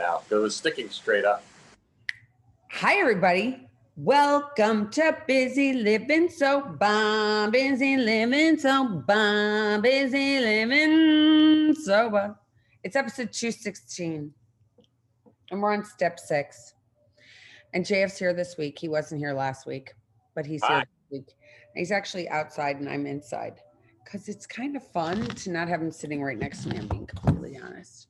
[0.00, 0.22] now.
[0.30, 1.44] It was sticking straight up.
[2.70, 3.68] Hi, everybody.
[3.96, 7.50] Welcome to Busy Living So Bomb.
[7.50, 9.82] Busy Living So Bomb.
[9.82, 12.34] Busy Living so Sober.
[12.82, 14.32] It's episode 216.
[15.50, 16.72] And we're on step six.
[17.74, 18.78] And JF's here this week.
[18.78, 19.92] He wasn't here last week,
[20.34, 21.28] but he's here this week.
[21.76, 23.60] He's actually outside and I'm inside
[24.02, 26.78] because it's kind of fun to not have him sitting right next to me.
[26.78, 28.06] I'm being completely honest.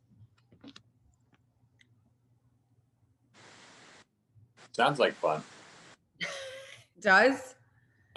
[4.80, 5.42] Sounds like fun.
[7.02, 7.54] does.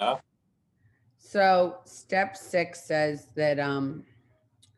[0.00, 0.18] Oh.
[1.18, 4.02] So step six says that um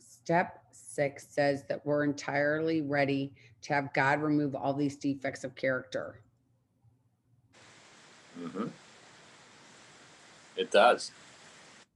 [0.00, 5.54] step six says that we're entirely ready to have God remove all these defects of
[5.54, 6.18] character.
[8.36, 8.66] hmm
[10.56, 11.12] It does.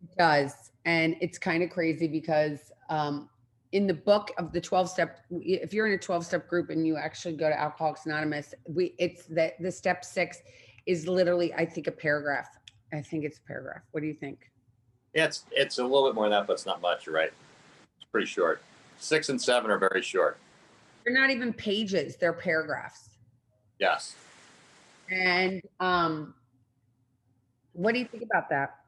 [0.05, 0.71] It does.
[0.85, 3.29] And it's kind of crazy because um
[3.73, 6.87] in the book of the 12 step if you're in a 12 step group and
[6.87, 10.43] you actually go to alcoholics anonymous we it's that the step six
[10.87, 12.49] is literally i think a paragraph
[12.93, 14.51] i think it's a paragraph what do you think
[15.15, 17.07] Yeah, it's it's a little bit more than that, but it's not much.
[17.07, 17.33] You're right.
[17.97, 18.63] It's pretty short.
[18.99, 20.39] Six and seven are very short.
[21.05, 23.11] They're not even pages, they're paragraphs.
[23.79, 24.15] Yes.
[25.11, 26.35] And um
[27.73, 28.80] what do you think about that?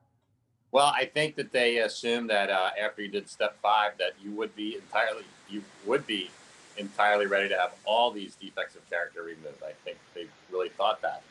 [0.73, 4.33] Well, I think that they assumed that uh, after you did step five, that you
[4.33, 6.31] would be entirely you would be
[6.79, 9.63] entirely ready to have all these defects of character removed.
[9.63, 11.23] I think they really thought that.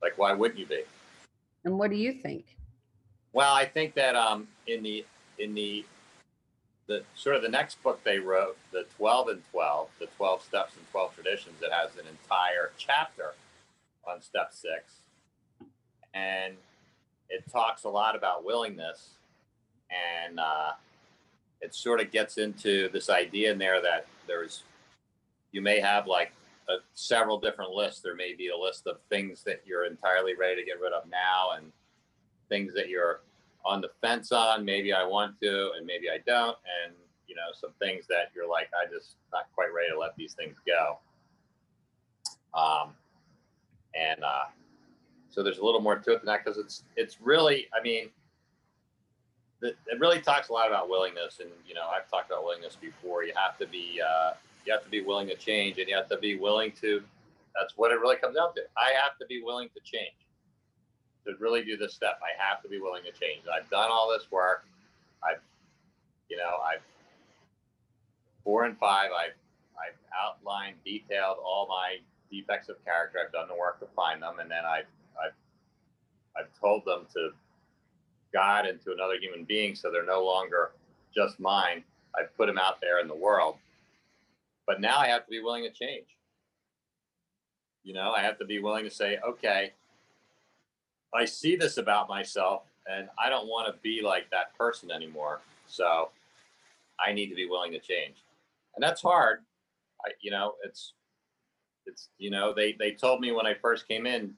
[0.00, 0.82] Like, why wouldn't you be?
[1.64, 2.46] And what do you think?
[3.34, 5.04] Well, I think that um, in the
[5.38, 5.84] in the
[6.86, 10.74] the sort of the next book they wrote, the twelve and twelve, the twelve steps
[10.76, 13.34] and twelve traditions, it has an entire chapter
[14.06, 14.94] on step six,
[16.14, 16.54] and
[17.30, 19.10] it talks a lot about willingness,
[19.90, 20.72] and uh,
[21.60, 24.62] it sort of gets into this idea in there that there's
[25.52, 26.32] you may have like
[26.68, 28.00] a, several different lists.
[28.00, 31.08] There may be a list of things that you're entirely ready to get rid of
[31.10, 31.72] now, and
[32.48, 33.20] things that you're
[33.64, 34.64] on the fence on.
[34.64, 36.56] Maybe I want to, and maybe I don't.
[36.84, 36.94] And
[37.26, 40.32] you know, some things that you're like, I just not quite ready to let these
[40.32, 40.98] things go.
[42.58, 42.94] Um,
[43.94, 44.44] and uh,
[45.38, 48.10] so there's a little more to it than that because it's it's really, I mean,
[49.62, 51.38] it really talks a lot about willingness.
[51.38, 53.22] And you know, I've talked about willingness before.
[53.22, 54.32] You have to be uh,
[54.66, 57.04] you have to be willing to change, and you have to be willing to.
[57.54, 58.62] That's what it really comes down to.
[58.76, 60.16] I have to be willing to change
[61.24, 63.42] to really do this step, I have to be willing to change.
[63.46, 64.64] I've done all this work.
[65.22, 65.42] I've,
[66.28, 66.82] you know, I've
[68.42, 69.10] four and five.
[69.12, 69.38] I've
[69.78, 71.98] I've outlined, detailed all my
[72.28, 73.18] defects of character.
[73.24, 74.86] I've done the work to find them, and then I've
[75.22, 75.32] I've
[76.36, 77.30] I've told them to
[78.32, 80.72] God and to another human being, so they're no longer
[81.14, 81.82] just mine.
[82.18, 83.56] I've put them out there in the world.
[84.66, 86.06] But now I have to be willing to change.
[87.82, 89.72] You know, I have to be willing to say, okay,
[91.14, 95.40] I see this about myself and I don't want to be like that person anymore.
[95.66, 96.10] So
[97.04, 98.16] I need to be willing to change.
[98.76, 99.40] And that's hard.
[100.04, 100.92] I, you know, it's,
[101.86, 104.34] it's, you know, they, they told me when I first came in,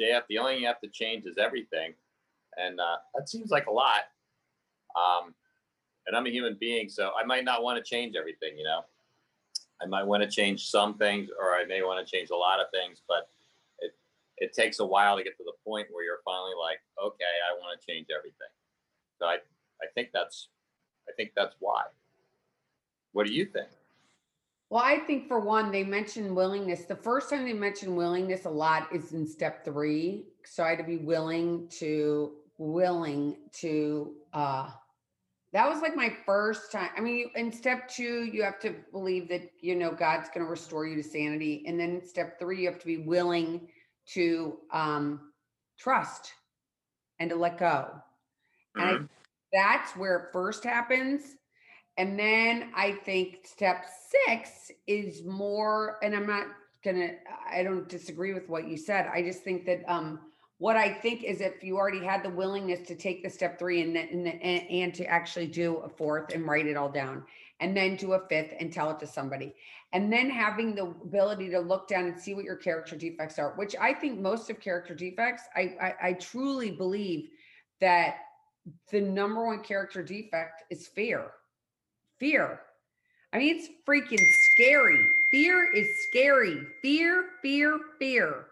[0.00, 1.94] JF, the only thing you have to change is everything.
[2.56, 4.02] And uh, that seems like a lot.
[4.96, 5.34] Um,
[6.06, 8.84] and I'm a human being, so I might not want to change everything, you know.
[9.80, 12.58] I might want to change some things, or I may want to change a lot
[12.60, 13.28] of things, but
[14.40, 17.58] it takes a while to get to the point where you're finally like, okay, I
[17.58, 18.52] want to change everything.
[19.18, 19.36] So I,
[19.82, 20.48] I think that's,
[21.08, 21.82] I think that's why.
[23.12, 23.68] What do you think?
[24.70, 26.84] Well, I think for one, they mentioned willingness.
[26.84, 30.26] The first time they mentioned willingness a lot is in step three.
[30.44, 34.70] So I had to be willing to, willing to, uh,
[35.52, 36.90] that was like my first time.
[36.96, 40.50] I mean, in step two, you have to believe that, you know, God's going to
[40.50, 41.64] restore you to sanity.
[41.66, 43.68] And then in step three, you have to be willing
[44.14, 45.32] to um,
[45.78, 46.32] trust
[47.20, 47.90] and to let go.
[48.78, 49.08] And I, Mhm.
[49.52, 51.37] that's where it first happens.
[51.98, 53.84] And then I think step
[54.26, 56.46] six is more, and I'm not
[56.84, 57.10] gonna,
[57.50, 59.10] I don't disagree with what you said.
[59.12, 60.20] I just think that um,
[60.58, 63.82] what I think is if you already had the willingness to take the step three
[63.82, 67.24] and and, and to actually do a fourth and write it all down,
[67.58, 69.52] and then do a fifth and tell it to somebody,
[69.92, 73.54] and then having the ability to look down and see what your character defects are,
[73.56, 77.30] which I think most of character defects, I I, I truly believe
[77.80, 78.18] that
[78.92, 81.32] the number one character defect is fear.
[82.18, 82.60] Fear.
[83.32, 85.06] I mean, it's freaking scary.
[85.30, 86.60] Fear is scary.
[86.82, 88.46] Fear, fear, fear.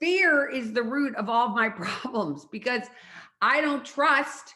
[0.00, 2.82] Fear is the root of all of my problems because
[3.40, 4.54] I don't trust.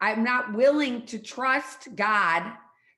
[0.00, 2.52] I'm not willing to trust God.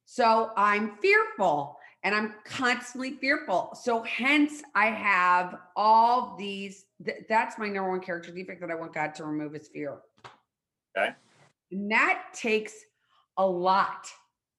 [0.04, 1.76] So I'm fearful.
[2.04, 3.76] and I'm constantly fearful.
[3.80, 8.74] So hence I have all these th- that's my number one character defect that I
[8.74, 9.98] want God to remove is fear.
[10.96, 11.10] Okay.
[11.72, 12.72] And that takes
[13.36, 14.06] a lot.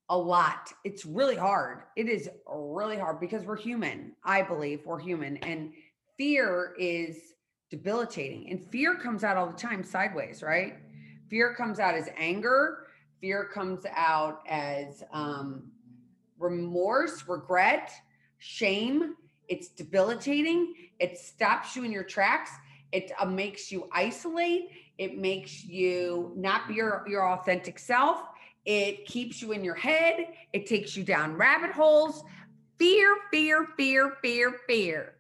[0.10, 0.74] A lot.
[0.84, 1.84] It's really hard.
[1.96, 4.14] It is really hard because we're human.
[4.24, 5.72] I believe we're human and
[6.18, 7.34] fear is
[7.70, 8.50] debilitating.
[8.50, 10.78] And fear comes out all the time sideways, right?
[11.30, 12.88] Fear comes out as anger,
[13.22, 15.72] fear comes out as um
[16.40, 17.92] remorse, regret,
[18.40, 19.16] shame.
[19.48, 20.74] It's debilitating.
[21.00, 22.52] It stops you in your tracks.
[22.92, 24.70] It uh, makes you isolate.
[24.98, 28.22] It makes you not be your, your authentic self.
[28.66, 30.28] It keeps you in your head.
[30.54, 32.24] It takes you down rabbit holes.
[32.78, 35.16] Fear, fear, fear, fear, fear.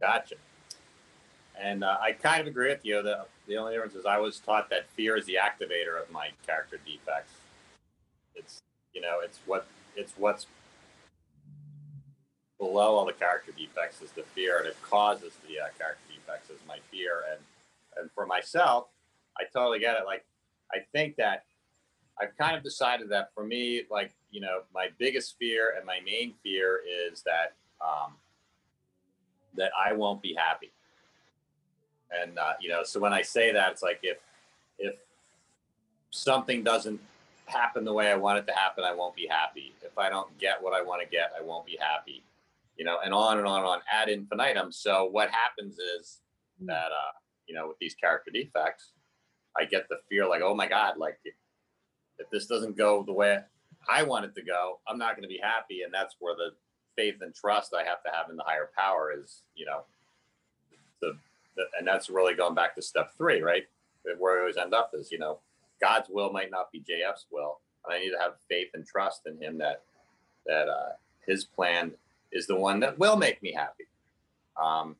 [0.00, 0.36] Gotcha.
[1.60, 3.02] And uh, I kind of agree with you.
[3.02, 6.30] The, the only difference is I was taught that fear is the activator of my
[6.46, 7.32] character defects.
[8.34, 9.66] It's you know, it's what
[9.96, 10.46] it's what's
[12.58, 16.50] below all the character defects is the fear, and it causes the uh, character defects
[16.50, 17.22] is my fear.
[17.30, 17.40] And
[17.96, 18.86] and for myself,
[19.38, 20.06] I totally get it.
[20.06, 20.24] Like
[20.72, 21.44] I think that
[22.20, 25.98] I've kind of decided that for me, like you know, my biggest fear and my
[26.04, 28.14] main fear is that um,
[29.56, 30.70] that I won't be happy.
[32.10, 34.18] And uh, you know, so when I say that, it's like if
[34.78, 34.94] if
[36.10, 37.00] something doesn't
[37.46, 39.74] happen the way I want it to happen, I won't be happy.
[39.82, 42.22] If I don't get what I want to get, I won't be happy.
[42.76, 44.72] You know, and on and on and on ad infinitum.
[44.72, 46.18] So what happens is
[46.62, 46.66] Mm.
[46.66, 47.12] that uh,
[47.46, 48.92] you know, with these character defects,
[49.58, 51.18] I get the fear like, oh my God, like
[52.18, 53.38] if, this doesn't go the way
[53.88, 55.82] I want it to go, I'm not going to be happy.
[55.82, 56.50] And that's where the
[56.96, 59.82] faith and trust I have to have in the higher power is, you know,
[61.00, 61.16] the,
[61.56, 63.64] the and that's really going back to step three, right?
[64.18, 65.38] Where I always end up is, you know,
[65.80, 67.58] God's will might not be JF's will.
[67.84, 69.82] And I need to have faith and trust in him that
[70.46, 70.92] that uh,
[71.26, 71.92] his plan
[72.32, 73.86] is the one that will make me happy.
[74.60, 74.96] Um,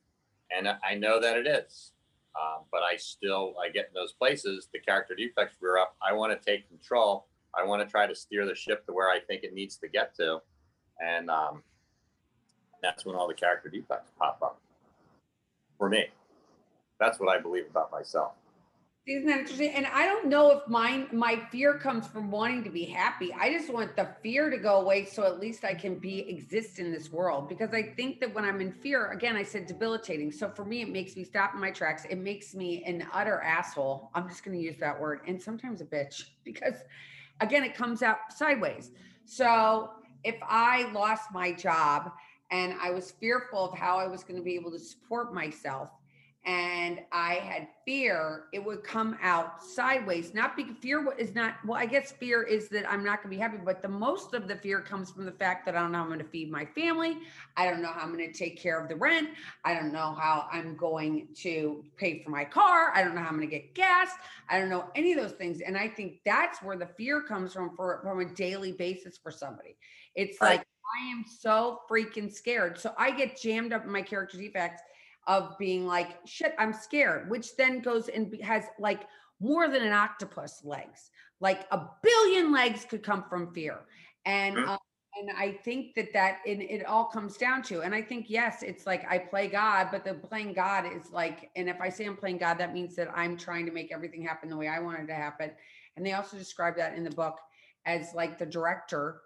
[0.56, 1.91] and I know that it is.
[2.40, 5.96] Um, but I still I get in those places, the character defects rear up.
[6.02, 7.26] I want to take control.
[7.54, 9.88] I want to try to steer the ship to where I think it needs to
[9.88, 10.40] get to.
[11.00, 11.62] And um,
[12.82, 14.58] that's when all the character defects pop up.
[15.78, 16.06] For me.
[17.00, 18.32] That's what I believe about myself.
[19.04, 19.72] Isn't that interesting?
[19.74, 23.34] And I don't know if mine, my fear comes from wanting to be happy.
[23.34, 26.78] I just want the fear to go away so at least I can be exist
[26.78, 27.48] in this world.
[27.48, 30.30] Because I think that when I'm in fear, again, I said debilitating.
[30.30, 32.04] So for me, it makes me stop in my tracks.
[32.08, 34.10] It makes me an utter asshole.
[34.14, 35.22] I'm just going to use that word.
[35.26, 36.76] And sometimes a bitch because
[37.40, 38.92] again, it comes out sideways.
[39.24, 39.90] So
[40.22, 42.12] if I lost my job
[42.52, 45.88] and I was fearful of how I was going to be able to support myself,
[46.44, 50.34] and I had fear, it would come out sideways.
[50.34, 53.36] Not because fear is not, well, I guess fear is that I'm not going to
[53.36, 55.92] be happy, but the most of the fear comes from the fact that I don't
[55.92, 57.18] know how I'm going to feed my family.
[57.56, 59.28] I don't know how I'm going to take care of the rent.
[59.64, 62.90] I don't know how I'm going to pay for my car.
[62.92, 64.10] I don't know how I'm going to get gas.
[64.48, 65.60] I don't know any of those things.
[65.60, 69.30] And I think that's where the fear comes from for from a daily basis for
[69.30, 69.76] somebody.
[70.16, 70.58] It's Right.
[70.58, 70.66] like,
[71.00, 72.78] I am so freaking scared.
[72.78, 74.82] So I get jammed up in my character defects
[75.26, 79.06] of being like, shit, I'm scared, which then goes and has like
[79.40, 81.10] more than an octopus legs.
[81.40, 83.80] Like a billion legs could come from fear.
[84.24, 84.68] And Mhm.
[84.68, 84.78] um,
[85.14, 88.62] and I think that that it, it all comes down to, and I think yes,
[88.62, 92.06] it's like I play God, but the playing God is like, and if I say
[92.06, 94.78] I'm playing God, that means that I'm trying to make everything happen the way I
[94.78, 95.50] want it to happen.
[95.96, 97.38] And they also describe that in the book
[97.84, 99.20] as like the director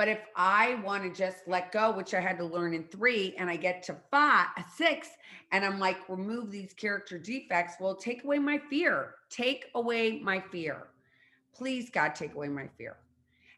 [0.00, 3.34] but if I want to just let go, which I had to learn in three,
[3.36, 5.10] and I get to five, six,
[5.52, 9.16] and I'm like, remove these character defects, well, take away my fear.
[9.28, 10.86] Take away my fear.
[11.54, 12.96] Please, God, take away my fear.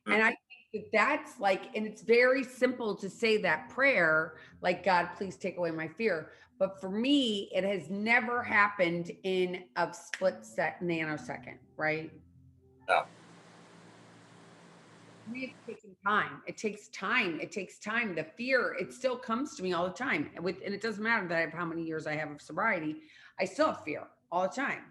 [0.09, 0.15] Mm.
[0.15, 0.37] And I
[0.73, 5.37] think that that's like, and it's very simple to say that prayer, like, God, please
[5.37, 6.33] take away my fear.
[6.59, 12.11] But for me, it has never happened in a split sec nanosecond, right?
[12.89, 13.05] No.
[15.25, 16.43] For me, it's taking time.
[16.47, 17.41] It takes time.
[17.41, 18.15] It takes time.
[18.15, 20.31] The fear, it still comes to me all the time.
[20.35, 22.41] And With and it doesn't matter that I have how many years I have of
[22.41, 22.97] sobriety,
[23.41, 24.83] I still have fear all the time.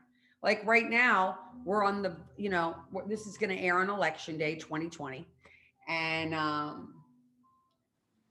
[0.44, 2.76] Like right now, we're on the, you know,
[3.08, 5.28] this is going to air on election day 2020.
[5.88, 6.96] And um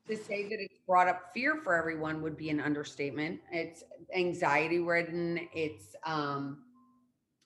[0.09, 3.41] to say that it's brought up fear for everyone would be an understatement.
[3.53, 3.85] It's
[4.15, 5.49] anxiety ridden.
[5.55, 6.65] It's um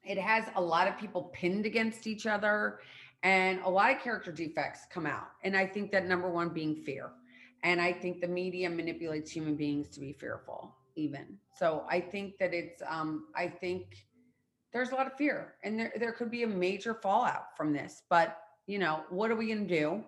[0.03, 2.81] it has a lot of people pinned against each other
[3.25, 5.29] and a lot of character defects come out.
[5.43, 7.11] And I think that number one being fear.
[7.65, 11.39] And I think the media manipulates human beings to be fearful, even.
[11.57, 13.97] So I think that it's um I think
[14.73, 18.03] there's a lot of fear and there, there could be a major fallout from this.
[18.11, 20.05] But you know, what are we gonna do?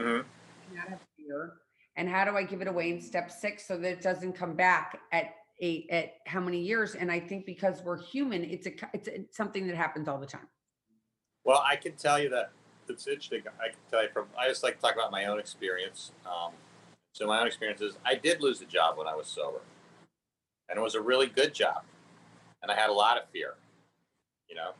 [0.00, 0.24] Mhm.
[0.72, 1.54] not have fear?
[1.96, 4.54] And how do I give it away in step six so that it doesn't come
[4.54, 6.94] back at eight, at how many years?
[6.94, 10.26] And I think because we're human, it's a, it's, it's something that happens all the
[10.26, 10.46] time.
[11.48, 12.50] Well, I can tell you that
[12.90, 13.40] it's interesting.
[13.58, 16.12] I can tell you from, I just like to talk about my own experience.
[16.26, 16.52] Um,
[17.12, 19.60] so my own experience is I did lose a job when I was sober
[20.68, 21.84] and it was a really good job.
[22.62, 23.54] And I had a lot of fear,
[24.46, 24.72] you know,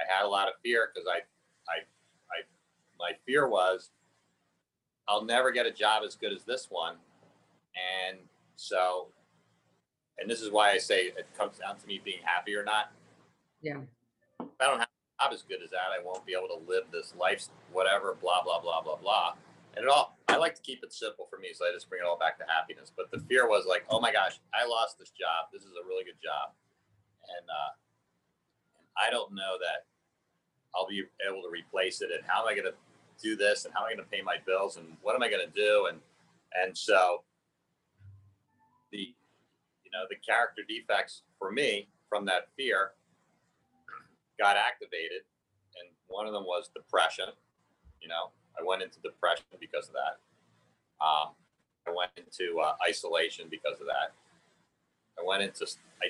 [0.00, 1.18] I had a lot of fear because I,
[1.70, 1.82] I,
[2.32, 2.42] I,
[2.98, 3.90] my fear was
[5.06, 6.96] I'll never get a job as good as this one.
[8.08, 8.18] And
[8.56, 9.06] so,
[10.18, 12.90] and this is why I say it comes down to me being happy or not.
[13.62, 13.78] Yeah.
[14.40, 14.88] If I don't have
[15.20, 18.42] job as good as that, I won't be able to live this life, whatever, blah,
[18.42, 19.34] blah, blah, blah, blah.
[19.76, 21.48] And it all, I like to keep it simple for me.
[21.54, 22.92] So I just bring it all back to happiness.
[22.94, 25.52] But the fear was like, oh my gosh, I lost this job.
[25.52, 26.52] This is a really good job.
[27.38, 27.72] And, uh,
[28.96, 29.84] I don't know that
[30.74, 32.10] I'll be able to replace it.
[32.12, 32.74] And how am I going to
[33.22, 33.64] do this?
[33.64, 34.76] And how am I going to pay my bills?
[34.76, 35.88] And what am I going to do?
[35.90, 36.00] And,
[36.62, 37.22] and so
[38.92, 39.14] the,
[39.84, 42.92] you know, the character defects for me from that fear
[44.38, 45.22] got activated.
[45.78, 47.28] And one of them was depression.
[48.00, 50.16] You know, I went into depression because of that.
[51.04, 51.34] Um,
[51.86, 54.12] I went into uh, isolation because of that.
[55.18, 55.66] I went into
[56.02, 56.08] I,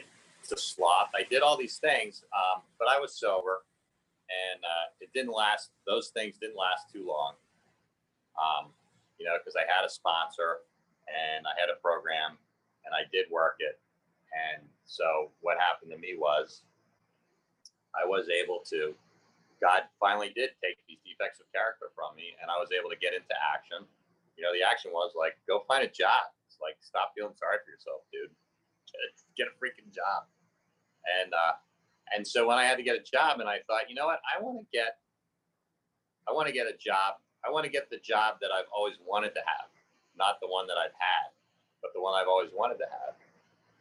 [0.48, 1.10] to sloth.
[1.14, 3.62] I did all these things, um, but I was sober,
[4.30, 5.70] and uh, it didn't last.
[5.86, 7.34] Those things didn't last too long.
[8.38, 8.70] Um,
[9.18, 10.60] you know, because I had a sponsor
[11.08, 12.36] and I had a program,
[12.84, 13.78] and I did work it.
[14.34, 16.62] And so what happened to me was,
[17.96, 18.94] I was able to.
[19.56, 22.98] God finally did take these defects of character from me, and I was able to
[23.00, 23.88] get into action.
[24.36, 26.28] You know, the action was like, go find a job.
[26.44, 28.28] It's like, stop feeling sorry for yourself, dude.
[29.36, 30.28] Get, a freaking job.
[31.20, 31.56] And uh,
[32.14, 34.20] and so when I had to get a job, and I thought, you know what,
[34.24, 35.00] I want to get,
[36.28, 37.16] I want to get a job.
[37.44, 39.72] I want to get the job that I've always wanted to have,
[40.16, 41.32] not the one that I've had,
[41.80, 43.14] but the one I've always wanted to have.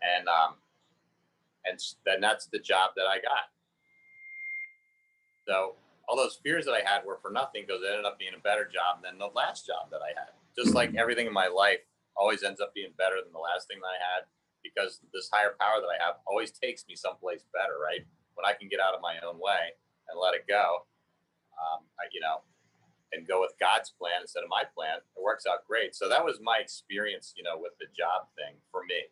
[0.03, 0.55] And um,
[1.65, 3.49] and then that's the job that I got.
[5.47, 5.75] So
[6.07, 8.41] all those fears that I had were for nothing because it ended up being a
[8.41, 10.33] better job than the last job that I had.
[10.57, 11.81] Just like everything in my life
[12.15, 14.21] always ends up being better than the last thing that I had
[14.63, 18.01] because this higher power that I have always takes me someplace better, right?
[18.33, 19.77] When I can get out of my own way
[20.09, 20.85] and let it go,
[21.57, 22.41] um, I, you know,
[23.13, 25.95] and go with God's plan instead of my plan, it works out great.
[25.95, 29.07] So that was my experience, you know, with the job thing for me.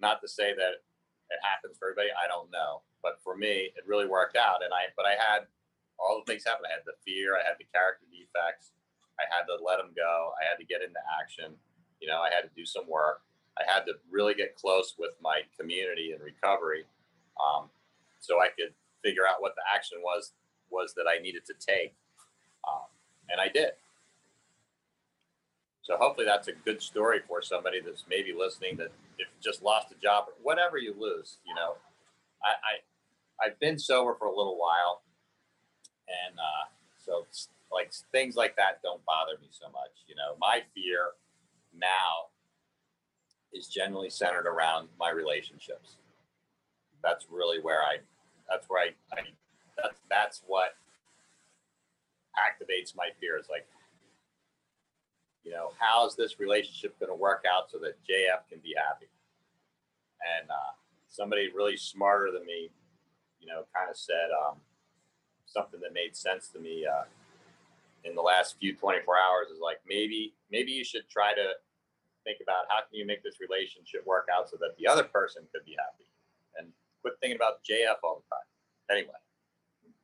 [0.00, 0.82] Not to say that
[1.30, 4.64] it happens for everybody, I don't know, but for me, it really worked out.
[4.64, 5.46] And I, but I had
[6.00, 6.64] all the things happen.
[6.66, 8.72] I had the fear, I had the character defects,
[9.20, 11.54] I had to let them go, I had to get into action.
[12.00, 13.20] You know, I had to do some work.
[13.58, 16.84] I had to really get close with my community and recovery,
[17.36, 17.68] um,
[18.20, 18.72] so I could
[19.04, 20.32] figure out what the action was
[20.70, 21.94] was that I needed to take,
[22.66, 22.88] um,
[23.28, 23.72] and I did.
[25.82, 29.90] So hopefully that's a good story for somebody that's maybe listening that if just lost
[29.90, 31.74] a job or whatever you lose, you know,
[32.44, 35.02] I, I I've been sober for a little while,
[36.26, 36.66] and uh,
[36.98, 37.26] so
[37.72, 39.90] like things like that don't bother me so much.
[40.06, 41.12] You know, my fear
[41.74, 42.30] now
[43.52, 45.96] is generally centered around my relationships.
[47.02, 47.98] That's really where I,
[48.48, 49.22] that's where I,
[49.76, 50.74] that's that's what
[52.36, 53.46] activates my fears.
[53.50, 53.66] Like,
[55.44, 59.08] you know, how's this relationship going to work out so that JF can be happy?
[60.38, 60.74] And uh,
[61.08, 62.70] somebody really smarter than me,
[63.40, 64.56] you know, kind of said um,
[65.52, 67.04] something that made sense to me uh,
[68.04, 71.52] in the last few 24 hours is like maybe maybe you should try to
[72.24, 75.42] think about how can you make this relationship work out so that the other person
[75.52, 76.08] could be happy
[76.58, 76.68] and
[77.02, 78.48] quit thinking about JF all the time.
[78.90, 79.18] Anyway,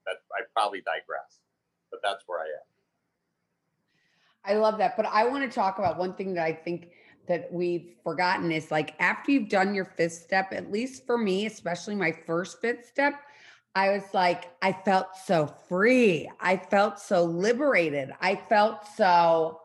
[0.07, 1.41] that I probably digress,
[1.91, 2.67] but that's where I am.
[4.45, 4.97] I love that.
[4.97, 6.91] But I want to talk about one thing that I think
[7.27, 11.47] that we've forgotten is like after you've done your fifth step, at least for me,
[11.47, 13.15] especially my first fifth step,
[13.77, 16.31] I was like, I felt so free.
[16.41, 18.11] I felt so liberated.
[18.23, 19.61] I felt so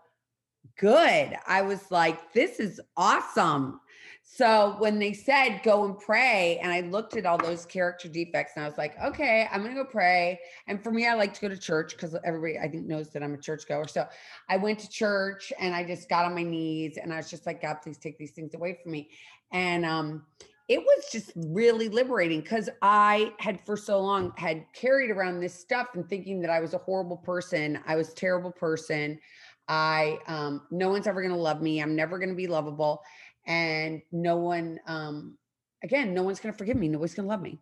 [0.77, 1.37] good.
[1.47, 3.79] I was like, this is awesome.
[4.21, 8.51] So when they said go and pray, and I looked at all those character defects,
[8.57, 10.41] and I was like, okay, I'm gonna go pray.
[10.67, 13.23] And for me, I like to go to church because everybody I think knows that
[13.23, 13.87] I'm a church goer.
[13.87, 14.05] So
[14.49, 17.45] I went to church and I just got on my knees and I was just
[17.45, 19.09] like, God, please take these things away from me.
[19.53, 20.23] And um,
[20.71, 25.53] it was just really liberating because I had for so long had carried around this
[25.53, 27.77] stuff and thinking that I was a horrible person.
[27.85, 29.19] I was terrible person.
[29.67, 31.81] I um, no one's ever gonna love me.
[31.81, 33.03] I'm never gonna be lovable.
[33.47, 35.37] And no one, um,
[35.83, 36.87] again, no one's gonna forgive me.
[36.87, 37.59] Nobody's gonna love me.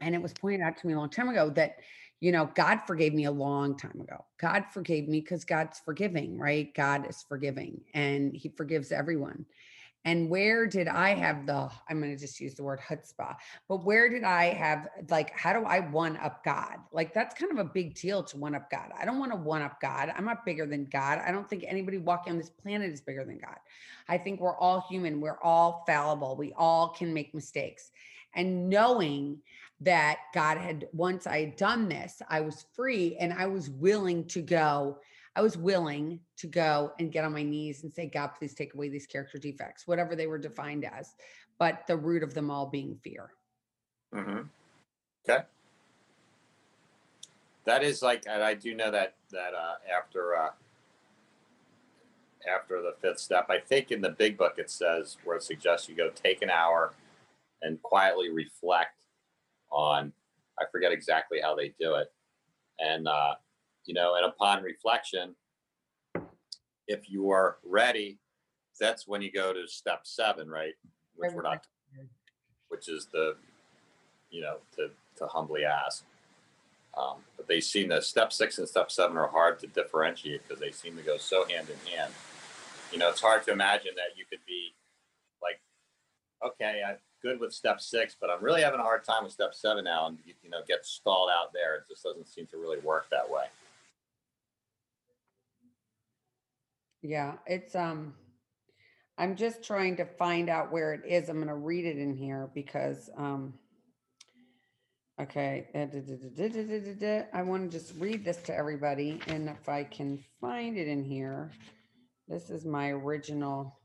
[0.00, 1.78] And it was pointed out to me a long time ago that
[2.20, 4.24] you know, God forgave me a long time ago.
[4.40, 6.72] God forgave me because God's forgiving, right?
[6.74, 9.44] God is forgiving and he forgives everyone.
[10.06, 13.36] And where did I have the, I'm going to just use the word chutzpah,
[13.68, 16.76] but where did I have, like, how do I one up God?
[16.92, 18.90] Like, that's kind of a big deal to one up God.
[19.00, 20.12] I don't want to one up God.
[20.14, 21.22] I'm not bigger than God.
[21.26, 23.56] I don't think anybody walking on this planet is bigger than God.
[24.06, 25.22] I think we're all human.
[25.22, 26.36] We're all fallible.
[26.36, 27.90] We all can make mistakes.
[28.34, 29.38] And knowing
[29.80, 34.26] that God had, once I had done this, I was free and I was willing
[34.28, 34.98] to go
[35.36, 38.74] I was willing to go and get on my knees and say, God, please take
[38.74, 41.14] away these character defects, whatever they were defined as,
[41.58, 43.30] but the root of them all being fear.
[44.14, 44.42] Mm-hmm.
[45.28, 45.44] Okay.
[47.64, 50.50] That is like, and I do know that that uh, after uh,
[52.54, 55.88] after the fifth step, I think in the big book it says where it suggests
[55.88, 56.92] you go take an hour
[57.62, 59.00] and quietly reflect
[59.72, 60.12] on.
[60.60, 62.12] I forget exactly how they do it,
[62.78, 63.34] and uh,
[63.86, 65.34] you know, and upon reflection,
[66.86, 68.18] if you are ready,
[68.80, 70.74] that's when you go to step seven, right?
[71.16, 71.66] Which we're not,
[72.68, 73.36] which is the,
[74.30, 76.04] you know, to, to humbly ask.
[76.96, 80.60] Um, but they seem that step six and step seven are hard to differentiate because
[80.60, 82.12] they seem to go so hand in hand.
[82.92, 84.72] You know, it's hard to imagine that you could be
[85.42, 85.60] like,
[86.44, 89.54] okay, I'm good with step six, but I'm really having a hard time with step
[89.54, 91.76] seven now, and you, you know, get stalled out there.
[91.76, 93.44] It just doesn't seem to really work that way.
[97.04, 98.14] Yeah, it's um
[99.18, 101.28] I'm just trying to find out where it is.
[101.28, 103.52] I'm going to read it in here because um
[105.20, 110.88] okay, I want to just read this to everybody and if I can find it
[110.88, 111.52] in here.
[112.26, 113.78] This is my original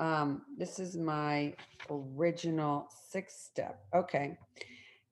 [0.00, 1.54] um this is my
[1.88, 3.78] original sixth step.
[3.94, 4.36] Okay.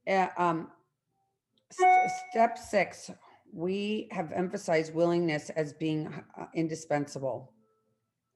[0.09, 0.73] Uh, um
[1.71, 3.13] step 6
[3.53, 6.07] we have emphasized willingness as being
[6.39, 7.53] uh, indispensable.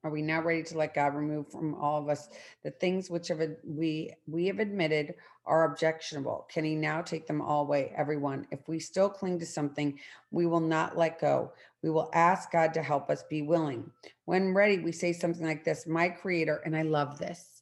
[0.02, 2.31] Are we now ready to let God remove from all of us
[2.64, 6.46] the things which have we we have admitted are objectionable?
[6.51, 8.46] Can He now take them all away, everyone?
[8.51, 9.99] If we still cling to something,
[10.31, 11.53] we will not let go.
[11.83, 13.90] We will ask God to help us be willing.
[14.25, 17.60] When ready, we say something like this: "My Creator," and I love this.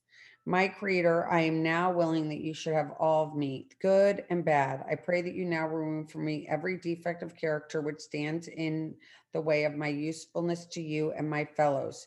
[0.49, 4.43] My Creator, I am now willing that you should have all of me, good and
[4.43, 4.83] bad.
[4.91, 8.95] I pray that you now remove from me every defect of character which stands in
[9.35, 12.07] the way of my usefulness to you and my fellows.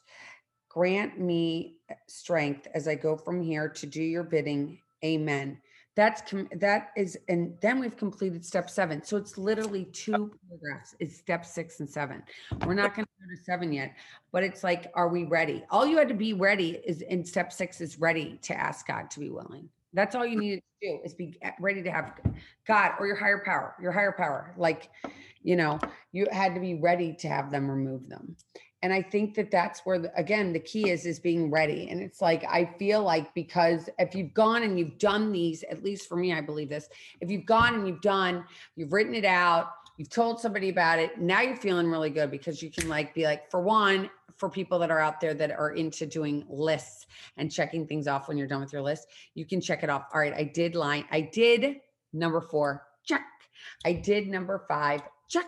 [0.69, 4.79] Grant me eh, strength as I go from here to do your bidding.
[5.05, 5.61] Amen.
[5.95, 9.03] That's com- that is, and then we've completed step seven.
[9.03, 10.31] So it's literally two oh.
[10.47, 10.95] paragraphs.
[10.99, 12.23] It's step six and seven.
[12.65, 13.95] We're not going to go to seven yet,
[14.31, 15.63] but it's like, are we ready?
[15.69, 19.11] All you had to be ready is in step six is ready to ask God
[19.11, 19.67] to be willing.
[19.93, 22.13] That's all you needed to do is be eh, ready to have
[22.65, 24.53] God or your higher power, your higher power.
[24.55, 24.89] Like,
[25.43, 25.79] you know,
[26.13, 28.37] you had to be ready to have them remove them
[28.83, 31.89] and i think that that's where the, again the key is is being ready.
[31.89, 35.83] And it's like i feel like because if you've gone and you've done these at
[35.83, 36.89] least for me i believe this
[37.19, 38.43] if you've gone and you've done
[38.75, 39.67] you've written it out
[39.97, 43.25] you've told somebody about it now you're feeling really good because you can like be
[43.25, 47.05] like for one for people that are out there that are into doing lists
[47.37, 50.05] and checking things off when you're done with your list you can check it off.
[50.13, 51.77] All right i did line i did
[52.13, 53.25] number four check.
[53.85, 55.47] I did number five check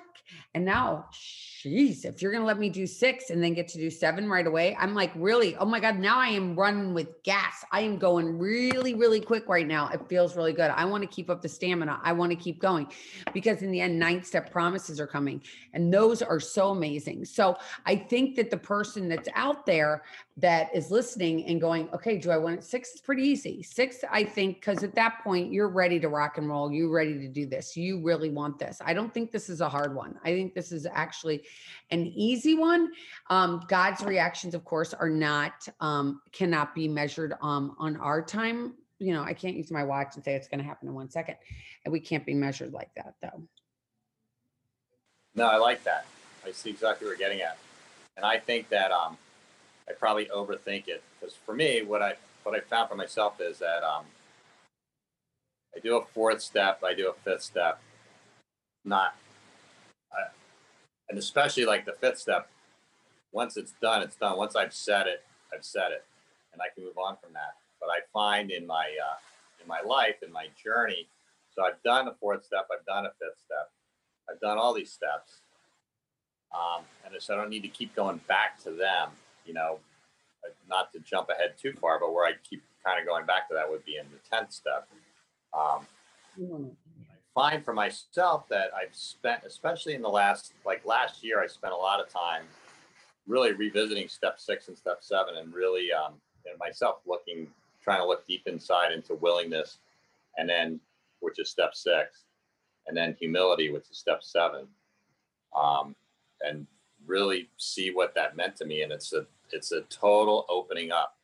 [0.56, 3.78] and now, jeez, if you're going to let me do six and then get to
[3.78, 5.56] do seven right away, I'm like, really?
[5.58, 7.66] Oh my God, now I am running with gas.
[7.72, 9.90] I am going really, really quick right now.
[9.90, 10.72] It feels really good.
[10.72, 12.00] I want to keep up the stamina.
[12.04, 12.88] I want to keep going
[13.34, 15.42] because in the end, ninth step promises are coming
[15.74, 17.26] and those are so amazing.
[17.26, 20.04] So I think that the person that's out there
[20.38, 22.64] that is listening and going, okay, do I want it?
[22.64, 23.62] Six is pretty easy.
[23.62, 26.72] Six, I think, because at that point, you're ready to rock and roll.
[26.72, 27.78] You're ready to do this.
[27.78, 28.82] You really want this.
[28.84, 30.18] I don't think this is a hard one.
[30.24, 31.44] I think this is actually
[31.92, 32.92] an easy one.
[33.30, 38.74] Um, God's reactions, of course, are not, um, cannot be measured um, on our time.
[39.00, 41.10] You know, I can't use my watch and say it's going to happen in one
[41.10, 41.36] second.
[41.86, 43.44] And we can't be measured like that, though.
[45.36, 46.06] No, I like that.
[46.46, 47.58] I see exactly what you're getting at.
[48.16, 49.18] And I think that, um,
[49.88, 53.60] I probably overthink it because for me, what I what I found for myself is
[53.60, 54.06] that um,
[55.76, 57.80] I do a fourth step, I do a fifth step,
[58.84, 59.16] not,
[61.10, 62.50] and especially like the fifth step.
[63.32, 64.38] Once it's done, it's done.
[64.38, 65.24] Once I've said it,
[65.54, 66.06] I've said it,
[66.52, 67.56] and I can move on from that.
[67.80, 69.18] But I find in my uh,
[69.62, 71.08] in my life, in my journey,
[71.56, 73.72] so I've done a fourth step, I've done a fifth step,
[74.30, 75.40] I've done all these steps,
[76.54, 79.10] um, and so I don't need to keep going back to them
[79.46, 79.80] you know,
[80.44, 83.48] uh, not to jump ahead too far, but where I keep kind of going back
[83.50, 84.88] to that would be in the 10th step.
[85.54, 85.86] Um,
[86.38, 86.83] I
[87.34, 91.74] find for myself that I've spent, especially in the last, like last year, I spent
[91.74, 92.44] a lot of time
[93.28, 96.14] really revisiting step six and step seven and really, um,
[96.46, 97.48] and myself looking,
[97.84, 99.78] trying to look deep inside into willingness
[100.38, 100.80] and then,
[101.22, 102.24] which is step six,
[102.88, 104.68] and then humility, which is step seven.
[105.56, 105.96] Um,
[106.42, 106.68] and
[107.06, 108.82] really see what that meant to me.
[108.82, 111.16] And it's a, it's a total opening up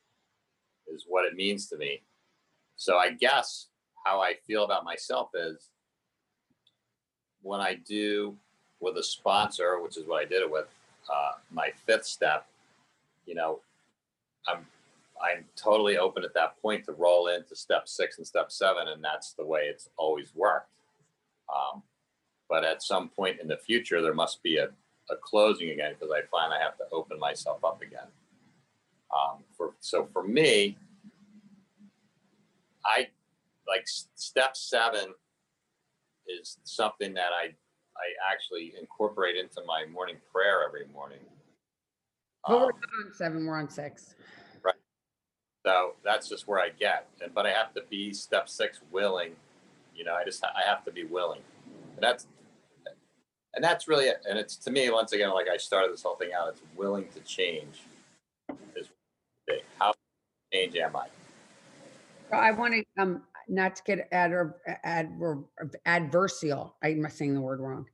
[0.87, 2.01] is what it means to me.
[2.75, 3.67] So I guess
[4.05, 5.69] how I feel about myself is
[7.41, 8.35] when I do
[8.79, 10.67] with a sponsor, which is what I did it with,
[11.11, 12.47] uh, my fifth step,
[13.25, 13.59] you know,
[14.47, 14.65] I'm
[15.21, 19.03] I'm totally open at that point to roll into step six and step seven, and
[19.03, 20.69] that's the way it's always worked.
[21.53, 21.83] Um,
[22.49, 24.69] but at some point in the future, there must be a,
[25.09, 28.07] a closing again because I find I have to open myself up again.
[29.13, 30.77] Um, for so for me,
[32.85, 33.07] I
[33.67, 35.13] like step seven
[36.29, 37.55] is something that I
[37.97, 41.19] I actually incorporate into my morning prayer every morning.
[42.47, 44.15] But we're Um, not on seven, we're on six.
[44.63, 44.75] Right.
[45.65, 49.35] so that's just where I get, and but I have to be step six willing.
[49.95, 51.41] You know, I just I have to be willing,
[51.95, 52.27] and that's
[53.55, 54.23] and that's really it.
[54.29, 56.49] And it's to me once again like I started this whole thing out.
[56.49, 57.81] It's willing to change.
[58.75, 58.89] Is
[59.79, 59.93] how
[60.53, 61.07] change am I?
[62.31, 64.33] Well, I want to, um, not to get ad,
[64.83, 65.11] ad,
[65.85, 67.85] adversarial, I'm saying the word wrong.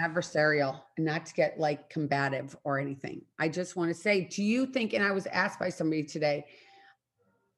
[0.00, 3.22] Adversarial and not to get like combative or anything.
[3.38, 6.44] I just want to say, do you think, and I was asked by somebody today,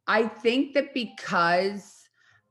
[0.06, 2.05] I think that because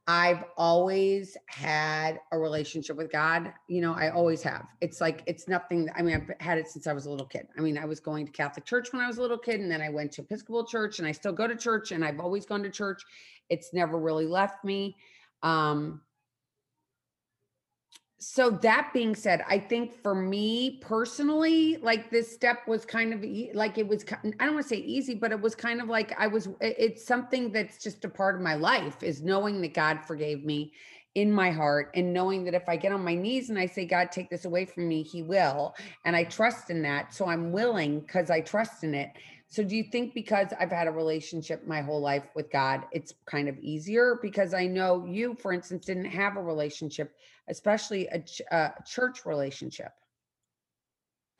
[0.07, 4.67] I've always had a relationship with God, you know, I always have.
[4.79, 7.47] It's like, it's nothing, I mean, I've had it since I was a little kid.
[7.57, 9.71] I mean, I was going to Catholic church when I was a little kid, and
[9.71, 12.45] then I went to Episcopal church, and I still go to church, and I've always
[12.45, 13.01] gone to church.
[13.49, 14.95] It's never really left me.
[15.41, 16.01] Um,
[18.17, 23.23] so that being said, I think for me personally, like this step was kind of
[23.53, 26.13] like it was, I don't want to say easy, but it was kind of like
[26.17, 29.99] I was, it's something that's just a part of my life is knowing that God
[30.05, 30.71] forgave me
[31.15, 33.85] in my heart and knowing that if I get on my knees and I say,
[33.85, 35.73] God, take this away from me, He will.
[36.03, 37.13] And I trust in that.
[37.13, 39.11] So I'm willing because I trust in it.
[39.55, 43.13] So do you think because I've had a relationship my whole life with God, it's
[43.25, 44.19] kind of easier?
[44.21, 47.15] Because I know you, for instance, didn't have a relationship
[47.47, 49.93] especially a, ch- a church relationship.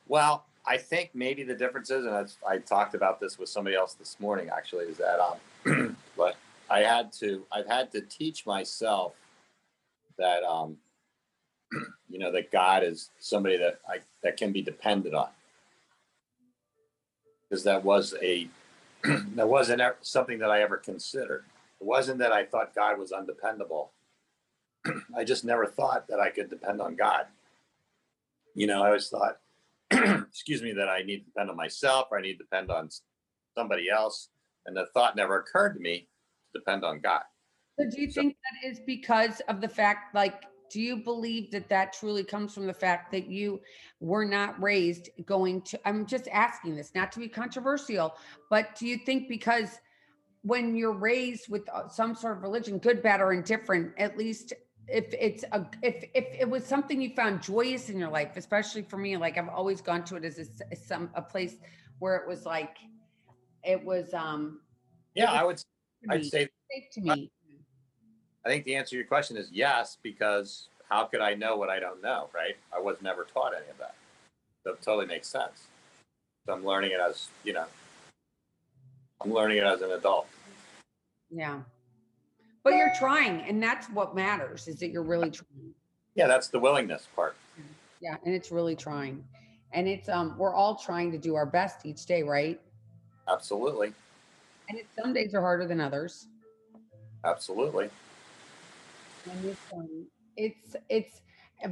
[0.08, 3.76] Well, I think maybe the difference is, and that's, I talked about this with somebody
[3.76, 4.50] else this morning.
[4.56, 6.36] Actually, is that um, but
[6.70, 9.14] I had to, I've had to teach myself
[10.18, 10.78] that um,
[12.10, 15.30] you know, that God is somebody that I that can be depended on,
[17.50, 18.48] because that was a
[19.04, 21.46] that wasn't ever- something that I ever considered.
[21.80, 23.92] It wasn't that I thought God was undependable.
[25.18, 27.26] I just never thought that I could depend on God.
[28.56, 29.38] You know, I always thought
[29.92, 32.90] excuse me, that I need to depend on myself or I need to depend on
[33.56, 34.30] somebody else.
[34.66, 36.08] And the thought never occurred to me
[36.54, 37.22] to depend on God.
[37.80, 41.52] So do you So- think that is because of the fact, like, do you believe
[41.52, 43.62] that that truly comes from the fact that you
[44.00, 48.16] were not raised going to, I'm just asking this, not to be controversial,
[48.50, 49.80] but do you think because
[50.42, 54.54] when you're raised with uh, some sort of religion, good, bad, or indifferent, at least
[54.88, 58.84] if it's a if if it was something you found joyous in your life, especially
[58.84, 61.56] for me, like I've always gone to it as a, as some a place
[61.98, 62.78] where it was like
[63.64, 64.62] it was um
[65.16, 65.60] Yeah, I would
[66.10, 67.32] I'd say safe to me.
[68.46, 71.70] I think the answer to your question is yes, because how could I know what
[71.70, 72.56] I don't know, right?
[72.74, 73.96] I was never taught any of that.
[74.64, 75.68] So it totally makes sense.
[76.46, 77.66] So I'm learning it as, you know,
[79.22, 80.28] I'm learning it as an adult.
[81.32, 81.60] Yeah.
[82.64, 85.74] But you're trying, and that's what matters is that you're really trying.
[86.16, 87.36] Yeah, that's the willingness part.
[88.02, 89.24] Yeah, and it's really trying.
[89.74, 92.60] And it's um we're all trying to do our best each day, right?
[93.28, 93.94] Absolutely.
[94.70, 96.28] And it's some days are harder than others.
[97.24, 97.90] Absolutely.
[99.32, 100.06] And
[100.38, 101.22] it's it's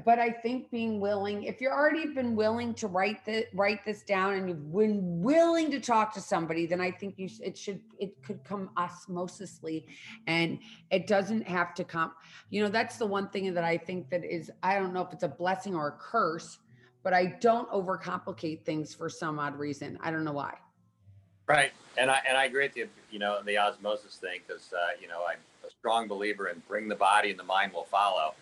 [0.05, 4.01] but I think being willing, if you're already been willing to write the write this
[4.03, 7.81] down and you've been willing to talk to somebody, then I think you it should
[7.99, 9.85] it could come osmosisly
[10.27, 12.13] and it doesn't have to come.
[12.49, 15.11] You know, that's the one thing that I think that is I don't know if
[15.11, 16.59] it's a blessing or a curse,
[17.03, 19.97] but I don't overcomplicate things for some odd reason.
[20.01, 20.55] I don't know why.
[21.45, 22.87] Right, and I and I agree with you.
[23.11, 25.35] You know, the osmosis thing, because uh, you know a
[25.83, 28.33] strong believer in bring the body and the mind will follow.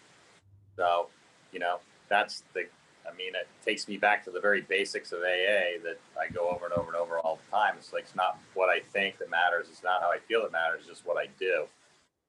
[0.77, 1.07] So,
[1.51, 2.67] you know, that's the.
[3.11, 6.49] I mean, it takes me back to the very basics of AA that I go
[6.49, 7.73] over and over and over all the time.
[7.79, 9.69] It's like it's not what I think that matters.
[9.71, 10.81] It's not how I feel that matters.
[10.81, 11.65] It's just what I do.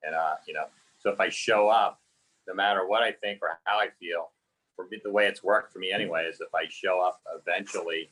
[0.02, 0.64] And uh, you know,
[0.98, 2.00] so if I show up
[2.48, 4.30] no matter what I think or how I feel,
[4.74, 8.10] for me, the way it's worked for me anyway is if I show up, eventually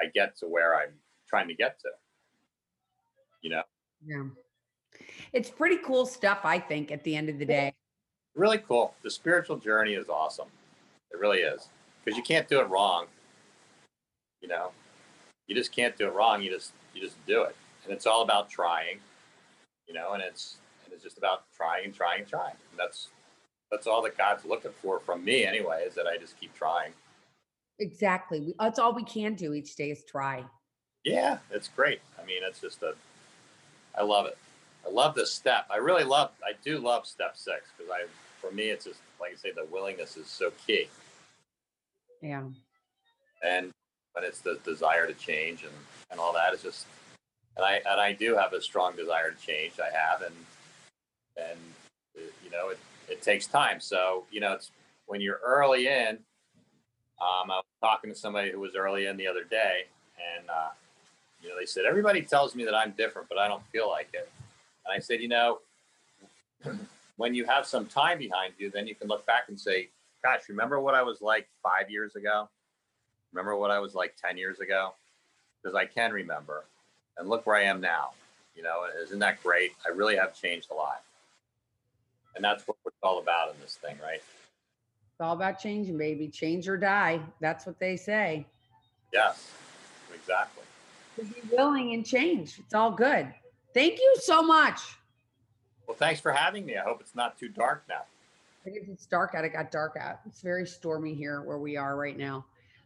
[0.00, 0.94] I get to where I'm
[1.28, 1.90] trying to get to.
[3.40, 3.62] You know,
[4.04, 4.24] Yeah.
[5.32, 7.72] It's pretty cool stuff, I think, at the end of the day.
[8.34, 8.94] really cool.
[9.02, 10.48] The spiritual journey is awesome.
[11.12, 11.68] It really is
[12.04, 13.06] because you can't do it wrong.
[14.40, 14.70] You know,
[15.46, 16.42] you just can't do it wrong.
[16.42, 17.54] You just you just do it,
[17.84, 18.98] and it's all about trying.
[19.86, 22.54] You know, and it's and it's just about trying and trying and trying.
[22.70, 23.08] And that's
[23.70, 25.84] that's all that God's looking for from me anyway.
[25.86, 26.92] Is that I just keep trying.
[27.80, 28.40] Exactly.
[28.40, 30.44] We, that's all we can do each day is try.
[31.04, 32.00] Yeah, it's great.
[32.20, 32.94] I mean, it's just a.
[33.98, 34.38] I love it.
[34.86, 35.66] I love this step.
[35.70, 36.30] I really love.
[36.42, 38.06] I do love step six because I,
[38.40, 40.88] for me, it's just like I say, the willingness is so key.
[42.22, 42.42] Yeah.
[43.42, 43.72] and
[44.14, 45.72] but it's the desire to change and
[46.10, 46.86] and all that is just
[47.56, 49.74] and I and I do have a strong desire to change.
[49.80, 50.34] I have and
[51.36, 51.58] and
[52.44, 53.80] you know it it takes time.
[53.80, 54.70] So you know it's
[55.06, 56.18] when you're early in.
[57.20, 59.84] Um, I was talking to somebody who was early in the other day,
[60.38, 60.68] and uh,
[61.42, 64.08] you know they said everybody tells me that I'm different, but I don't feel like
[64.14, 64.30] it.
[64.84, 65.58] And I said, you know,
[67.16, 69.88] when you have some time behind you, then you can look back and say,
[70.24, 72.48] gosh, remember what I was like five years ago?
[73.32, 74.94] Remember what I was like 10 years ago?
[75.62, 76.64] Because I can remember.
[77.18, 78.10] And look where I am now.
[78.56, 79.72] You know, isn't that great?
[79.86, 81.02] I really have changed a lot.
[82.34, 84.20] And that's what it's all about in this thing, right?
[84.20, 86.28] It's all about changing, baby.
[86.28, 87.20] Change or die.
[87.40, 88.46] That's what they say.
[89.12, 89.50] Yes,
[90.14, 90.64] exactly.
[91.18, 92.58] To be willing and change.
[92.58, 93.32] It's all good.
[93.72, 94.80] Thank you so much.
[95.86, 96.76] Well, thanks for having me.
[96.76, 98.02] I hope it's not too dark now.
[98.64, 99.44] It's dark out.
[99.44, 100.20] It got dark out.
[100.26, 102.44] It's very stormy here where we are right now.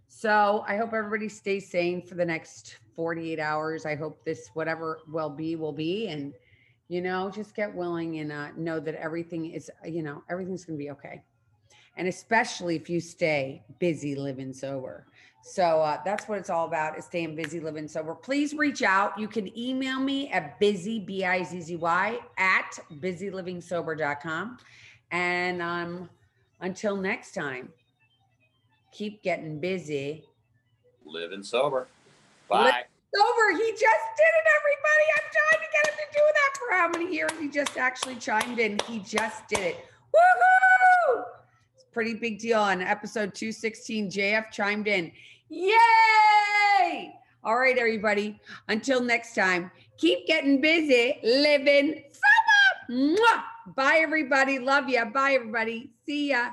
[0.09, 3.85] So I hope everybody stays sane for the next 48 hours.
[3.85, 6.09] I hope this, whatever will be, will be.
[6.09, 6.33] And,
[6.89, 10.79] you know, just get willing and uh, know that everything is, you know, everything's going
[10.79, 11.23] to be okay.
[11.97, 15.07] And especially if you stay busy living sober.
[15.47, 18.15] So uh, that's what it's all about is staying busy, living sober.
[18.15, 19.19] Please reach out.
[19.19, 24.59] You can email me at busy, B-I-Z-Z-Y, at busylivingsober.com.
[25.11, 26.09] And um,
[26.61, 27.69] until next time,
[28.91, 30.25] keep getting busy.
[31.05, 31.89] Living sober.
[32.49, 32.85] Bye.
[33.15, 35.07] Sober, he just did it, everybody.
[35.17, 37.33] I'm trying to get him to do that for how many years?
[37.39, 38.79] He just actually chimed in.
[38.89, 39.77] He just did it.
[40.15, 41.25] Woohoo!
[41.95, 42.59] Pretty big deal.
[42.59, 45.13] On episode 216, JF chimed in.
[45.49, 47.15] Yay!
[47.45, 48.41] All right, everybody.
[48.69, 53.15] Until next time, keep getting busy, living sober.
[53.17, 53.75] Mwah!
[53.77, 54.59] Bye, everybody.
[54.59, 55.05] Love ya.
[55.05, 55.93] Bye, everybody.
[56.05, 56.51] See ya.